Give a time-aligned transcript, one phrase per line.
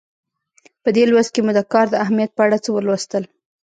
[0.83, 3.23] په دې لوست کې مو د کار د اهمیت په اړه څه ولوستل.